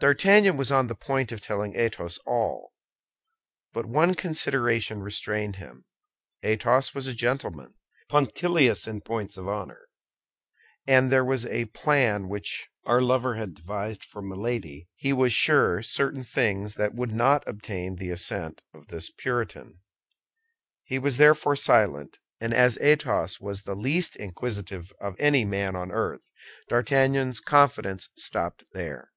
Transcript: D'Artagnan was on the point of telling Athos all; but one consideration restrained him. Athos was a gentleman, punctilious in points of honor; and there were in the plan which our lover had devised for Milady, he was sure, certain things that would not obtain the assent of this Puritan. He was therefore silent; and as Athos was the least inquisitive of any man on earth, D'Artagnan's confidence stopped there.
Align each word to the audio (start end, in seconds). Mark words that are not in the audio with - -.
D'Artagnan 0.00 0.56
was 0.56 0.72
on 0.72 0.88
the 0.88 0.96
point 0.96 1.30
of 1.30 1.40
telling 1.40 1.76
Athos 1.76 2.18
all; 2.26 2.72
but 3.72 3.86
one 3.86 4.16
consideration 4.16 5.00
restrained 5.04 5.54
him. 5.56 5.84
Athos 6.42 6.96
was 6.96 7.06
a 7.06 7.14
gentleman, 7.14 7.74
punctilious 8.08 8.88
in 8.88 9.02
points 9.02 9.36
of 9.36 9.46
honor; 9.46 9.86
and 10.84 11.12
there 11.12 11.24
were 11.24 11.36
in 11.36 11.42
the 11.44 11.64
plan 11.66 12.28
which 12.28 12.66
our 12.84 13.00
lover 13.00 13.36
had 13.36 13.54
devised 13.54 14.02
for 14.04 14.20
Milady, 14.20 14.88
he 14.96 15.12
was 15.12 15.32
sure, 15.32 15.80
certain 15.80 16.24
things 16.24 16.74
that 16.74 16.96
would 16.96 17.12
not 17.12 17.46
obtain 17.46 17.94
the 17.94 18.10
assent 18.10 18.62
of 18.74 18.88
this 18.88 19.10
Puritan. 19.12 19.80
He 20.82 20.98
was 20.98 21.18
therefore 21.18 21.54
silent; 21.54 22.18
and 22.40 22.52
as 22.52 22.78
Athos 22.78 23.38
was 23.38 23.62
the 23.62 23.76
least 23.76 24.16
inquisitive 24.16 24.92
of 25.00 25.14
any 25.20 25.44
man 25.44 25.76
on 25.76 25.92
earth, 25.92 26.28
D'Artagnan's 26.68 27.38
confidence 27.38 28.08
stopped 28.16 28.64
there. 28.72 29.12